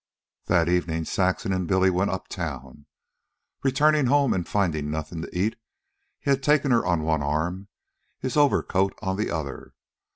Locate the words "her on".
6.71-7.03